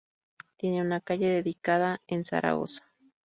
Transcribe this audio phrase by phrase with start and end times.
[0.57, 2.91] Tiene una calle dedicada en Zaragoza.